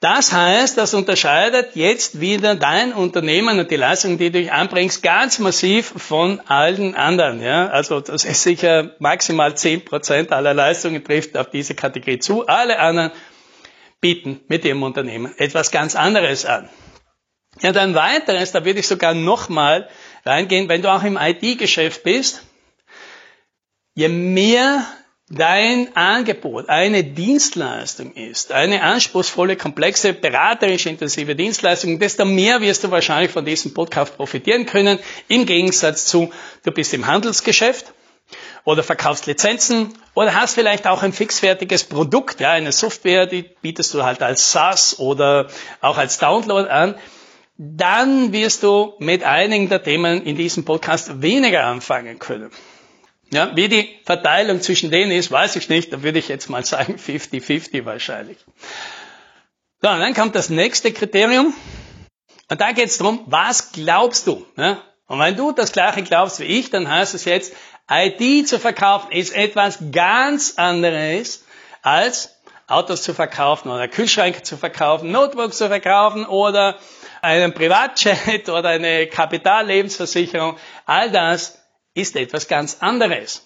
Das 0.00 0.32
heißt, 0.32 0.76
das 0.76 0.92
unterscheidet 0.92 1.74
jetzt 1.74 2.20
wieder 2.20 2.54
dein 2.54 2.92
Unternehmen 2.92 3.58
und 3.58 3.70
die 3.70 3.76
Leistung, 3.76 4.18
die 4.18 4.30
du 4.30 4.52
anbringst, 4.52 5.02
ganz 5.02 5.38
massiv 5.38 5.86
von 5.96 6.40
allen 6.40 6.94
anderen. 6.94 7.40
Ja? 7.40 7.68
Also 7.68 8.00
das 8.00 8.26
ist 8.26 8.42
sicher 8.42 8.94
maximal 8.98 9.52
10% 9.52 10.30
aller 10.30 10.52
Leistungen 10.52 11.02
trifft 11.02 11.36
auf 11.38 11.48
diese 11.48 11.74
Kategorie 11.74 12.18
zu. 12.18 12.46
Alle 12.46 12.78
anderen 12.78 13.10
bieten 14.02 14.42
mit 14.48 14.66
ihrem 14.66 14.82
Unternehmen 14.82 15.32
etwas 15.38 15.70
ganz 15.70 15.96
anderes 15.96 16.44
an. 16.44 16.68
Ja, 17.60 17.72
dann 17.72 17.94
weiteres, 17.94 18.52
da 18.52 18.66
würde 18.66 18.80
ich 18.80 18.88
sogar 18.88 19.14
nochmal 19.14 19.88
reingehen, 20.26 20.68
wenn 20.68 20.82
du 20.82 20.92
auch 20.92 21.04
im 21.04 21.16
IT-Geschäft 21.16 22.02
bist, 22.02 22.42
je 23.94 24.08
mehr 24.08 24.86
dein 25.28 25.94
Angebot 25.96 26.68
eine 26.68 27.02
Dienstleistung 27.02 28.12
ist, 28.14 28.52
eine 28.52 28.82
anspruchsvolle, 28.82 29.56
komplexe, 29.56 30.12
beraterisch 30.12 30.86
intensive 30.86 31.34
Dienstleistung, 31.34 31.98
desto 31.98 32.24
mehr 32.24 32.60
wirst 32.60 32.84
du 32.84 32.90
wahrscheinlich 32.90 33.32
von 33.32 33.44
diesem 33.44 33.74
Podcast 33.74 34.16
profitieren 34.16 34.66
können, 34.66 34.98
im 35.28 35.46
Gegensatz 35.46 36.06
zu, 36.06 36.30
du 36.64 36.70
bist 36.70 36.94
im 36.94 37.06
Handelsgeschäft 37.06 37.92
oder 38.64 38.82
verkaufst 38.82 39.26
Lizenzen 39.26 39.94
oder 40.14 40.34
hast 40.34 40.54
vielleicht 40.54 40.86
auch 40.86 41.02
ein 41.02 41.12
fixfertiges 41.12 41.84
Produkt, 41.84 42.40
ja, 42.40 42.52
eine 42.52 42.72
Software, 42.72 43.26
die 43.26 43.42
bietest 43.42 43.94
du 43.94 44.04
halt 44.04 44.22
als 44.22 44.52
SaaS 44.52 44.98
oder 44.98 45.48
auch 45.80 45.98
als 45.98 46.18
Download 46.18 46.68
an 46.68 46.94
dann 47.58 48.32
wirst 48.32 48.62
du 48.62 48.92
mit 48.98 49.22
einigen 49.22 49.68
der 49.68 49.82
Themen 49.82 50.22
in 50.22 50.36
diesem 50.36 50.64
Podcast 50.64 51.22
weniger 51.22 51.64
anfangen 51.64 52.18
können. 52.18 52.50
Ja, 53.32 53.54
wie 53.56 53.68
die 53.68 53.98
Verteilung 54.04 54.60
zwischen 54.60 54.90
denen 54.90 55.10
ist, 55.10 55.30
weiß 55.30 55.56
ich 55.56 55.68
nicht. 55.68 55.92
Da 55.92 56.02
würde 56.02 56.18
ich 56.18 56.28
jetzt 56.28 56.48
mal 56.48 56.64
sagen 56.64 56.96
50-50 57.04 57.84
wahrscheinlich. 57.84 58.38
So, 59.82 59.88
und 59.88 60.00
dann 60.00 60.14
kommt 60.14 60.34
das 60.34 60.48
nächste 60.48 60.92
Kriterium. 60.92 61.54
Und 62.48 62.60
da 62.60 62.72
geht 62.72 62.86
es 62.86 62.98
darum, 62.98 63.24
was 63.26 63.72
glaubst 63.72 64.26
du? 64.26 64.46
Ja? 64.56 64.82
Und 65.08 65.18
wenn 65.18 65.36
du 65.36 65.52
das 65.52 65.72
gleiche 65.72 66.02
glaubst 66.02 66.40
wie 66.40 66.44
ich, 66.44 66.70
dann 66.70 66.88
heißt 66.88 67.14
es 67.14 67.24
jetzt, 67.24 67.52
IT 67.90 68.48
zu 68.48 68.58
verkaufen 68.58 69.12
ist 69.12 69.34
etwas 69.34 69.78
ganz 69.92 70.54
anderes 70.56 71.44
als 71.82 72.36
Autos 72.66 73.02
zu 73.02 73.14
verkaufen 73.14 73.70
oder 73.70 73.86
Kühlschränke 73.86 74.42
zu 74.42 74.56
verkaufen, 74.56 75.12
Notebooks 75.12 75.58
zu 75.58 75.68
verkaufen 75.68 76.26
oder 76.26 76.78
einen 77.22 77.54
Privatjet 77.54 78.48
oder 78.48 78.70
eine 78.70 79.06
Kapitallebensversicherung, 79.06 80.56
all 80.84 81.10
das 81.12 81.60
ist 81.96 82.14
etwas 82.16 82.46
ganz 82.46 82.78
anderes. 82.80 83.42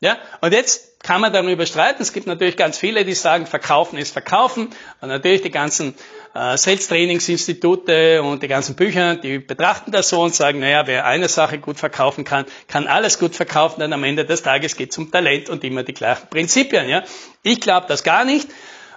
Ja? 0.00 0.18
Und 0.40 0.52
jetzt 0.52 1.00
kann 1.02 1.20
man 1.20 1.32
darüber 1.32 1.64
streiten. 1.66 2.02
Es 2.02 2.12
gibt 2.12 2.26
natürlich 2.26 2.56
ganz 2.56 2.78
viele, 2.78 3.04
die 3.04 3.14
sagen, 3.14 3.46
verkaufen 3.46 3.98
ist 3.98 4.12
verkaufen. 4.12 4.68
Und 5.00 5.08
natürlich 5.08 5.42
die 5.42 5.50
ganzen 5.50 5.94
äh, 6.34 6.56
Sales-Trainingsinstitute 6.56 8.22
und 8.22 8.42
die 8.42 8.48
ganzen 8.48 8.74
Bücher, 8.76 9.16
die 9.16 9.38
betrachten 9.38 9.92
das 9.92 10.10
so 10.10 10.20
und 10.20 10.34
sagen, 10.34 10.60
naja, 10.60 10.86
wer 10.86 11.06
eine 11.06 11.28
Sache 11.28 11.58
gut 11.58 11.78
verkaufen 11.78 12.24
kann, 12.24 12.44
kann 12.68 12.86
alles 12.86 13.18
gut 13.18 13.34
verkaufen, 13.34 13.80
denn 13.80 13.92
am 13.92 14.04
Ende 14.04 14.24
des 14.24 14.42
Tages 14.42 14.76
geht 14.76 14.90
es 14.90 14.98
um 14.98 15.10
Talent 15.10 15.48
und 15.48 15.64
immer 15.64 15.82
die 15.82 15.94
gleichen 15.94 16.28
Prinzipien. 16.28 16.88
Ja? 16.88 17.04
Ich 17.42 17.60
glaube 17.60 17.86
das 17.88 18.02
gar 18.02 18.24
nicht. 18.24 18.48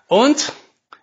Und 0.08 0.52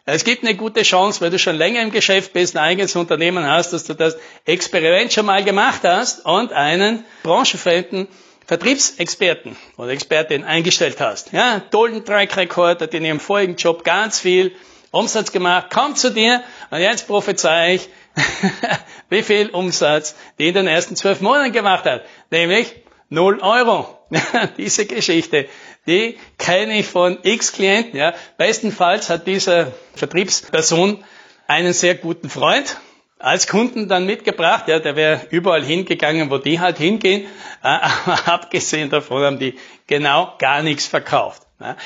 es 0.06 0.24
gibt 0.24 0.44
eine 0.44 0.54
gute 0.54 0.82
Chance, 0.82 1.20
weil 1.22 1.30
du 1.30 1.38
schon 1.38 1.56
länger 1.56 1.80
im 1.80 1.90
Geschäft 1.90 2.34
bist, 2.34 2.56
ein 2.56 2.62
eigenes 2.62 2.94
Unternehmen 2.94 3.46
hast, 3.46 3.72
dass 3.72 3.84
du 3.84 3.94
das 3.94 4.16
Experiment 4.44 5.12
schon 5.12 5.24
mal 5.24 5.42
gemacht 5.42 5.80
hast 5.84 6.26
und 6.26 6.52
einen 6.52 7.04
branchenfremden 7.22 8.08
Vertriebsexperten 8.46 9.56
oder 9.78 9.88
Expertin 9.88 10.44
eingestellt 10.44 11.00
hast. 11.00 11.32
Ja, 11.32 11.60
tollen 11.70 12.04
Track 12.04 12.36
Record, 12.36 12.82
hat 12.82 12.92
in 12.92 13.04
ihrem 13.04 13.20
vorigen 13.20 13.56
Job 13.56 13.84
ganz 13.84 14.20
viel 14.20 14.52
Umsatz 14.90 15.32
gemacht, 15.32 15.70
kommt 15.70 15.98
zu 15.98 16.10
dir 16.10 16.42
und 16.70 16.80
jetzt 16.80 17.06
prophezei 17.06 17.76
ich, 17.76 17.88
wie 19.08 19.22
viel 19.22 19.48
Umsatz 19.48 20.14
die 20.38 20.48
in 20.48 20.54
den 20.54 20.66
ersten 20.66 20.96
zwölf 20.96 21.22
Monaten 21.22 21.52
gemacht 21.52 21.86
hat. 21.86 22.04
Nämlich 22.30 22.74
null 23.08 23.40
Euro. 23.40 23.98
Diese 24.56 24.86
Geschichte 24.86 25.48
die 25.86 26.18
kenne 26.38 26.78
ich 26.78 26.86
von 26.86 27.18
x 27.22 27.52
Klienten. 27.52 27.98
Ja. 27.98 28.14
Bestenfalls 28.38 29.10
hat 29.10 29.26
diese 29.26 29.72
Vertriebsperson 29.94 31.04
einen 31.46 31.72
sehr 31.72 31.94
guten 31.94 32.30
Freund 32.30 32.78
als 33.18 33.46
Kunden 33.46 33.88
dann 33.88 34.06
mitgebracht. 34.06 34.68
Ja, 34.68 34.78
der 34.78 34.96
wäre 34.96 35.20
überall 35.30 35.62
hingegangen, 35.62 36.30
wo 36.30 36.38
die 36.38 36.60
halt 36.60 36.78
hingehen. 36.78 37.26
Aber 37.60 38.28
abgesehen 38.28 38.90
davon 38.90 39.22
haben 39.22 39.38
die 39.38 39.58
genau 39.86 40.34
gar 40.38 40.62
nichts 40.62 40.86
verkauft. 40.86 41.42
Ja. 41.60 41.76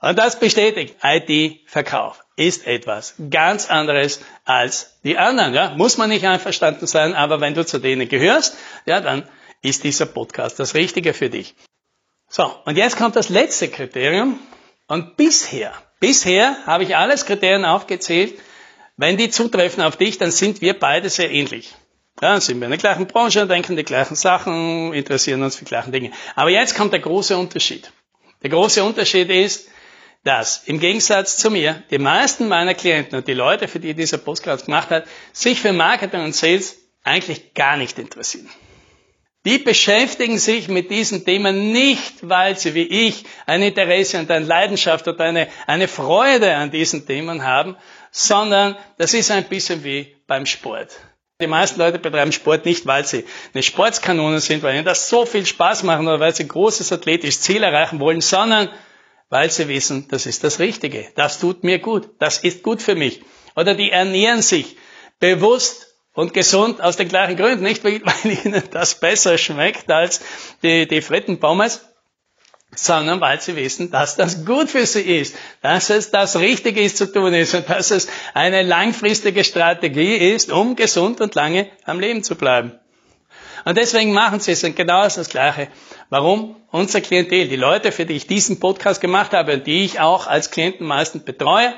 Und 0.00 0.18
das 0.18 0.38
bestätigt, 0.38 0.96
IT-Verkauf 1.02 2.22
ist 2.36 2.66
etwas 2.66 3.14
ganz 3.30 3.70
anderes 3.70 4.20
als 4.44 4.98
die 5.02 5.16
anderen. 5.16 5.54
Ja. 5.54 5.70
Muss 5.70 5.96
man 5.96 6.10
nicht 6.10 6.26
einverstanden 6.26 6.86
sein, 6.86 7.14
aber 7.14 7.40
wenn 7.40 7.54
du 7.54 7.64
zu 7.64 7.78
denen 7.78 8.06
gehörst, 8.08 8.56
ja, 8.84 9.00
dann 9.00 9.26
ist 9.62 9.84
dieser 9.84 10.06
Podcast 10.06 10.58
das 10.58 10.74
Richtige 10.74 11.14
für 11.14 11.30
dich. 11.30 11.54
So, 12.28 12.52
und 12.64 12.76
jetzt 12.76 12.96
kommt 12.96 13.16
das 13.16 13.28
letzte 13.28 13.68
Kriterium. 13.68 14.38
Und 14.88 15.16
bisher, 15.16 15.72
bisher 16.00 16.56
habe 16.66 16.84
ich 16.84 16.96
alles 16.96 17.26
Kriterien 17.26 17.64
aufgezählt. 17.64 18.38
Wenn 18.96 19.16
die 19.16 19.30
zutreffen 19.30 19.82
auf 19.82 19.96
dich, 19.96 20.18
dann 20.18 20.30
sind 20.30 20.60
wir 20.60 20.78
beide 20.78 21.10
sehr 21.10 21.30
ähnlich. 21.30 21.74
Ja, 22.20 22.32
dann 22.32 22.40
sind 22.40 22.58
wir 22.60 22.64
in 22.64 22.70
der 22.70 22.78
gleichen 22.78 23.06
Branche, 23.06 23.46
denken 23.46 23.76
die 23.76 23.84
gleichen 23.84 24.16
Sachen, 24.16 24.94
interessieren 24.94 25.42
uns 25.42 25.56
für 25.56 25.64
die 25.64 25.68
gleichen 25.68 25.92
Dinge. 25.92 26.12
Aber 26.34 26.48
jetzt 26.48 26.74
kommt 26.74 26.92
der 26.92 27.00
große 27.00 27.36
Unterschied. 27.36 27.92
Der 28.42 28.50
große 28.50 28.82
Unterschied 28.82 29.28
ist, 29.28 29.68
dass 30.24 30.62
im 30.66 30.80
Gegensatz 30.80 31.36
zu 31.36 31.50
mir 31.50 31.82
die 31.90 31.98
meisten 31.98 32.48
meiner 32.48 32.74
Klienten 32.74 33.18
und 33.18 33.28
die 33.28 33.34
Leute, 33.34 33.68
für 33.68 33.80
die 33.80 33.94
dieser 33.94 34.18
Podcast 34.18 34.64
gemacht 34.64 34.90
hat, 34.90 35.04
sich 35.32 35.60
für 35.60 35.72
Marketing 35.72 36.24
und 36.24 36.34
Sales 36.34 36.78
eigentlich 37.04 37.54
gar 37.54 37.76
nicht 37.76 37.98
interessieren. 37.98 38.48
Die 39.46 39.58
beschäftigen 39.58 40.38
sich 40.38 40.66
mit 40.66 40.90
diesen 40.90 41.24
Themen 41.24 41.70
nicht, 41.70 42.28
weil 42.28 42.58
sie 42.58 42.74
wie 42.74 43.06
ich 43.06 43.22
ein 43.46 43.62
Interesse 43.62 44.18
und 44.18 44.28
eine 44.28 44.44
Leidenschaft 44.44 45.06
oder 45.06 45.20
eine, 45.22 45.46
eine 45.68 45.86
Freude 45.86 46.56
an 46.56 46.72
diesen 46.72 47.06
Themen 47.06 47.44
haben, 47.44 47.76
sondern 48.10 48.76
das 48.98 49.14
ist 49.14 49.30
ein 49.30 49.44
bisschen 49.44 49.84
wie 49.84 50.16
beim 50.26 50.46
Sport. 50.46 50.98
Die 51.40 51.46
meisten 51.46 51.78
Leute 51.78 52.00
betreiben 52.00 52.32
Sport 52.32 52.64
nicht, 52.64 52.86
weil 52.86 53.06
sie 53.06 53.24
eine 53.54 53.62
Sportskanone 53.62 54.40
sind, 54.40 54.64
weil 54.64 54.74
ihnen 54.74 54.84
das 54.84 55.08
so 55.08 55.24
viel 55.24 55.46
Spaß 55.46 55.84
machen 55.84 56.08
oder 56.08 56.18
weil 56.18 56.34
sie 56.34 56.42
ein 56.42 56.48
großes 56.48 56.90
athletisches 56.90 57.40
Ziel 57.40 57.62
erreichen 57.62 58.00
wollen, 58.00 58.22
sondern 58.22 58.68
weil 59.28 59.48
sie 59.52 59.68
wissen, 59.68 60.08
das 60.08 60.26
ist 60.26 60.42
das 60.42 60.58
Richtige. 60.58 61.06
Das 61.14 61.38
tut 61.38 61.62
mir 61.62 61.78
gut. 61.78 62.10
Das 62.18 62.38
ist 62.38 62.64
gut 62.64 62.82
für 62.82 62.96
mich. 62.96 63.22
Oder 63.54 63.76
die 63.76 63.92
ernähren 63.92 64.42
sich 64.42 64.76
bewusst 65.20 65.85
und 66.16 66.34
gesund 66.34 66.80
aus 66.80 66.96
den 66.96 67.08
gleichen 67.08 67.36
Gründen, 67.36 67.62
nicht 67.62 67.84
weil 67.84 68.02
ihnen 68.24 68.62
das 68.72 68.98
besser 68.98 69.38
schmeckt 69.38 69.90
als 69.92 70.20
die, 70.62 70.88
die 70.88 71.02
Frittenpommes, 71.02 71.82
sondern 72.74 73.20
weil 73.20 73.40
sie 73.40 73.54
wissen, 73.54 73.90
dass 73.90 74.16
das 74.16 74.44
gut 74.44 74.70
für 74.70 74.84
sie 74.86 75.02
ist, 75.02 75.36
dass 75.62 75.90
es 75.90 76.10
das 76.10 76.36
Richtige 76.36 76.80
ist 76.80 76.96
zu 76.96 77.12
tun 77.12 77.32
ist 77.32 77.54
und 77.54 77.68
dass 77.70 77.90
es 77.90 78.08
eine 78.34 78.62
langfristige 78.62 79.44
Strategie 79.44 80.16
ist, 80.16 80.50
um 80.50 80.74
gesund 80.74 81.20
und 81.20 81.34
lange 81.34 81.68
am 81.84 82.00
Leben 82.00 82.24
zu 82.24 82.34
bleiben. 82.34 82.72
Und 83.64 83.76
deswegen 83.76 84.12
machen 84.12 84.40
sie 84.40 84.52
es 84.52 84.64
und 84.64 84.76
genau 84.76 85.02
das 85.02 85.28
Gleiche. 85.28 85.68
Warum? 86.08 86.56
Unser 86.70 87.00
Klientel, 87.00 87.48
die 87.48 87.56
Leute, 87.56 87.92
für 87.92 88.06
die 88.06 88.14
ich 88.14 88.26
diesen 88.26 88.60
Podcast 88.60 89.00
gemacht 89.00 89.32
habe 89.32 89.54
und 89.54 89.66
die 89.66 89.84
ich 89.84 89.98
auch 89.98 90.26
als 90.26 90.50
Klienten 90.50 90.86
meistens 90.86 91.24
betreue, 91.24 91.74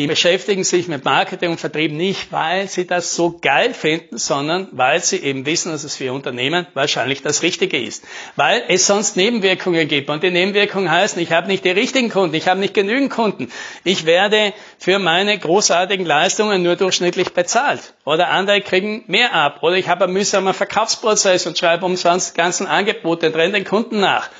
die 0.00 0.06
beschäftigen 0.06 0.64
sich 0.64 0.88
mit 0.88 1.04
Marketing 1.04 1.50
und 1.50 1.60
Vertrieb 1.60 1.92
nicht, 1.92 2.32
weil 2.32 2.68
sie 2.68 2.86
das 2.86 3.14
so 3.14 3.38
geil 3.38 3.74
finden, 3.74 4.16
sondern 4.16 4.66
weil 4.72 5.04
sie 5.04 5.18
eben 5.18 5.44
wissen, 5.44 5.72
dass 5.72 5.84
es 5.84 5.96
für 5.96 6.14
Unternehmen 6.14 6.66
wahrscheinlich 6.72 7.20
das 7.20 7.42
Richtige 7.42 7.78
ist. 7.78 8.02
Weil 8.34 8.64
es 8.68 8.86
sonst 8.86 9.18
Nebenwirkungen 9.18 9.88
gibt. 9.88 10.08
Und 10.08 10.22
die 10.22 10.30
Nebenwirkungen 10.30 10.90
heißen, 10.90 11.20
ich 11.20 11.32
habe 11.32 11.48
nicht 11.48 11.66
die 11.66 11.70
richtigen 11.70 12.08
Kunden, 12.08 12.34
ich 12.34 12.48
habe 12.48 12.60
nicht 12.60 12.72
genügend 12.72 13.10
Kunden. 13.10 13.52
Ich 13.84 14.06
werde 14.06 14.54
für 14.78 14.98
meine 14.98 15.38
großartigen 15.38 16.06
Leistungen 16.06 16.62
nur 16.62 16.76
durchschnittlich 16.76 17.34
bezahlt. 17.34 17.92
Oder 18.06 18.30
andere 18.30 18.62
kriegen 18.62 19.04
mehr 19.06 19.34
ab. 19.34 19.58
Oder 19.60 19.76
ich 19.76 19.90
habe 19.90 20.04
einen 20.04 20.14
mühsamen 20.14 20.54
Verkaufsprozess 20.54 21.46
und 21.46 21.58
schreibe 21.58 21.84
umsonst 21.84 22.34
ganzen 22.34 22.66
Angebote 22.66 23.26
und 23.26 23.36
renne 23.36 23.52
den 23.52 23.64
Kunden 23.66 24.00
nach. 24.00 24.30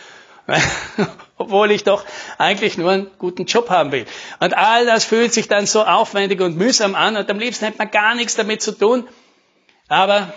obwohl 1.40 1.70
ich 1.70 1.84
doch 1.84 2.04
eigentlich 2.36 2.76
nur 2.76 2.90
einen 2.90 3.10
guten 3.18 3.46
Job 3.46 3.70
haben 3.70 3.92
will. 3.92 4.04
Und 4.40 4.54
all 4.54 4.84
das 4.84 5.04
fühlt 5.06 5.32
sich 5.32 5.48
dann 5.48 5.64
so 5.64 5.82
aufwendig 5.84 6.38
und 6.42 6.56
mühsam 6.56 6.94
an 6.94 7.16
und 7.16 7.30
am 7.30 7.38
liebsten 7.38 7.64
hätte 7.64 7.78
man 7.78 7.90
gar 7.90 8.14
nichts 8.14 8.36
damit 8.36 8.60
zu 8.60 8.72
tun. 8.72 9.08
Aber 9.88 10.34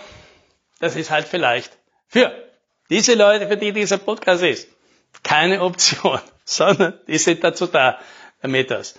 das 0.80 0.96
ist 0.96 1.10
halt 1.10 1.28
vielleicht 1.28 1.76
für 2.08 2.32
diese 2.88 3.14
Leute, 3.14 3.48
für 3.48 3.58
die 3.58 3.72
dieser 3.72 3.98
Podcast 3.98 4.42
ist, 4.42 4.68
keine 5.22 5.60
Option, 5.60 6.20
sondern 6.46 6.98
die 7.06 7.18
sind 7.18 7.44
dazu 7.44 7.66
da, 7.66 7.98
damit 8.40 8.70
das 8.70 8.94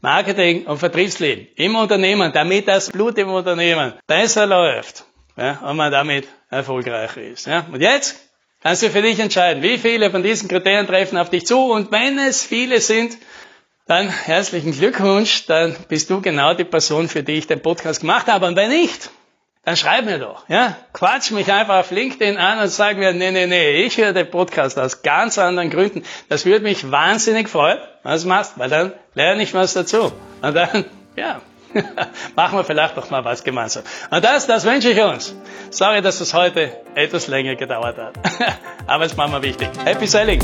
Marketing 0.00 0.66
und 0.66 0.78
Vertriebsleben 0.78 1.46
im 1.54 1.76
Unternehmen, 1.76 2.32
damit 2.32 2.66
das 2.66 2.90
Blut 2.90 3.16
im 3.18 3.30
Unternehmen 3.30 3.94
besser 4.08 4.46
läuft 4.46 5.04
ja, 5.36 5.60
und 5.60 5.76
man 5.76 5.92
damit 5.92 6.26
erfolgreicher 6.50 7.22
ist. 7.22 7.46
Ja. 7.46 7.64
Und 7.70 7.80
jetzt 7.80 8.27
kannst 8.62 8.82
du 8.82 8.90
für 8.90 9.02
dich 9.02 9.18
entscheiden, 9.18 9.62
wie 9.62 9.78
viele 9.78 10.10
von 10.10 10.22
diesen 10.22 10.48
Kriterien 10.48 10.86
treffen 10.86 11.18
auf 11.18 11.30
dich 11.30 11.46
zu 11.46 11.72
und 11.72 11.92
wenn 11.92 12.18
es 12.18 12.42
viele 12.44 12.80
sind, 12.80 13.16
dann 13.88 14.10
herzlichen 14.10 14.72
Glückwunsch, 14.72 15.46
dann 15.46 15.74
bist 15.88 16.10
du 16.10 16.20
genau 16.20 16.52
die 16.52 16.64
Person, 16.64 17.08
für 17.08 17.22
die 17.22 17.32
ich 17.32 17.46
den 17.46 17.62
Podcast 17.62 18.00
gemacht 18.00 18.26
habe. 18.26 18.46
Und 18.46 18.54
wenn 18.54 18.68
nicht, 18.68 19.10
dann 19.64 19.76
schreib 19.76 20.04
mir 20.04 20.18
doch, 20.18 20.46
ja. 20.48 20.76
Quatsch 20.92 21.30
mich 21.30 21.50
einfach 21.50 21.80
auf 21.80 21.90
LinkedIn 21.90 22.36
an 22.36 22.58
und 22.58 22.68
sag 22.68 22.98
mir, 22.98 23.14
nee, 23.14 23.30
nee, 23.30 23.46
nee, 23.46 23.82
ich 23.82 23.96
höre 23.96 24.12
den 24.12 24.30
Podcast 24.30 24.78
aus 24.78 25.02
ganz 25.02 25.38
anderen 25.38 25.70
Gründen. 25.70 26.04
Das 26.28 26.44
würde 26.44 26.64
mich 26.64 26.90
wahnsinnig 26.90 27.48
freuen, 27.48 27.78
was 28.02 28.22
du 28.22 28.28
machst, 28.28 28.58
weil 28.58 28.68
dann 28.68 28.92
lerne 29.14 29.42
ich 29.42 29.54
was 29.54 29.72
dazu. 29.72 30.12
Und 30.42 30.54
dann, 30.54 30.84
ja, 31.16 31.40
machen 32.36 32.58
wir 32.58 32.64
vielleicht 32.64 32.96
noch 32.96 33.10
mal 33.10 33.24
was 33.24 33.44
gemeinsam. 33.44 33.82
Und 34.10 34.24
das, 34.24 34.46
das 34.46 34.64
wünsche 34.64 34.90
ich 34.90 35.00
uns. 35.00 35.34
Sorry, 35.70 36.02
dass 36.02 36.20
es 36.20 36.34
heute 36.34 36.70
etwas 36.94 37.26
länger 37.28 37.56
gedauert 37.56 37.98
hat. 37.98 38.14
Aber 38.86 39.04
es 39.04 39.12
ist 39.12 39.18
mal 39.18 39.42
wichtig. 39.42 39.68
Happy 39.84 40.06
Selling! 40.06 40.40